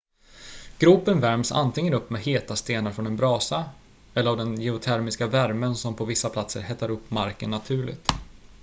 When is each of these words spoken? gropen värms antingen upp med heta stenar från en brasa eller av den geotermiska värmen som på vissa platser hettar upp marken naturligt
gropen 0.79 1.19
värms 1.21 1.51
antingen 1.51 1.93
upp 1.93 2.09
med 2.09 2.21
heta 2.21 2.55
stenar 2.55 2.91
från 2.91 3.07
en 3.07 3.17
brasa 3.17 3.69
eller 4.13 4.31
av 4.31 4.37
den 4.37 4.61
geotermiska 4.61 5.27
värmen 5.27 5.75
som 5.75 5.95
på 5.95 6.05
vissa 6.05 6.29
platser 6.29 6.61
hettar 6.61 6.89
upp 6.91 7.11
marken 7.11 7.49
naturligt 7.49 8.11